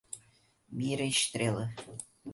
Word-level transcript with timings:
Mira 0.71 1.05
Estrela 1.05 1.75